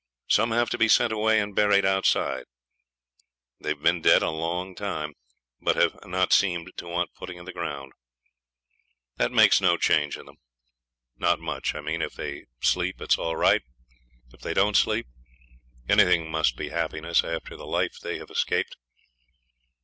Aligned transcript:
Some 0.27 0.49
have 0.49 0.67
to 0.71 0.79
be 0.79 0.87
sent 0.87 1.13
away 1.13 1.39
and 1.39 1.53
buried 1.53 1.85
outside. 1.85 2.45
They 3.59 3.69
have 3.69 3.83
been 3.83 4.01
dead 4.01 4.23
a 4.23 4.31
long 4.31 4.73
time, 4.73 5.13
but 5.61 5.75
have 5.75 5.99
not 6.03 6.33
seemed 6.33 6.71
to 6.77 6.87
want 6.87 7.13
putting 7.13 7.37
in 7.37 7.45
the 7.45 7.53
ground. 7.53 7.91
That 9.17 9.31
makes 9.31 9.61
no 9.61 9.77
change 9.77 10.17
in 10.17 10.25
them 10.25 10.37
not 11.17 11.39
much, 11.39 11.75
I 11.75 11.81
mean. 11.81 12.01
If 12.01 12.15
they 12.15 12.45
sleep 12.63 12.99
it's 12.99 13.19
all 13.19 13.35
right; 13.35 13.61
if 14.33 14.39
they 14.41 14.55
don't 14.55 14.75
sleep 14.75 15.05
anything 15.87 16.31
must 16.31 16.57
be 16.57 16.69
happiness 16.69 17.23
after 17.23 17.55
the 17.55 17.67
life 17.67 17.99
they 17.99 18.17
have 18.17 18.31
escaped. 18.31 18.77